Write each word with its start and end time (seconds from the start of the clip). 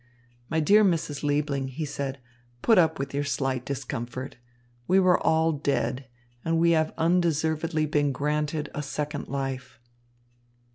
"My 0.49 0.59
dear 0.59 0.83
Mrs. 0.83 1.21
Liebling," 1.21 1.67
he 1.67 1.85
said, 1.85 2.17
"put 2.63 2.79
up 2.79 2.97
with 2.97 3.13
your 3.13 3.23
slight 3.23 3.63
discomfort. 3.63 4.35
We 4.87 4.99
were 4.99 5.19
all 5.19 5.51
dead, 5.51 6.07
and 6.43 6.57
we 6.57 6.71
have 6.71 6.91
undeservedly 6.97 7.85
been 7.85 8.11
granted 8.11 8.71
a 8.73 8.81
second 8.81 9.27
life." 9.27 9.79